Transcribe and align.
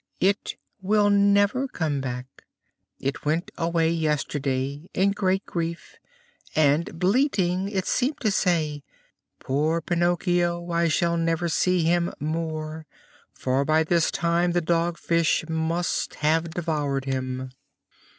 "It 0.19 0.55
will 0.81 1.11
never 1.11 1.67
come 1.67 2.01
back. 2.01 2.47
It 2.99 3.23
went 3.23 3.51
away 3.55 3.91
yesterday 3.91 4.89
in 4.95 5.11
great 5.11 5.45
grief 5.45 5.97
and, 6.55 6.97
bleating, 6.97 7.69
it 7.69 7.85
seemed 7.85 8.19
to 8.21 8.31
say: 8.31 8.81
'Poor 9.37 9.79
Pinocchio! 9.79 10.71
I 10.71 10.87
shall 10.87 11.17
never 11.17 11.47
see 11.47 11.83
him 11.83 12.11
more, 12.19 12.87
for 13.31 13.63
by 13.63 13.83
this 13.83 14.09
time 14.09 14.53
the 14.53 14.59
Dog 14.61 14.97
Fish 14.97 15.45
must 15.47 16.15
have 16.15 16.49
devoured 16.49 17.05
him!'" 17.05 17.51